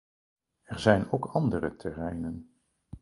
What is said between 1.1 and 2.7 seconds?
ook andere terreinen.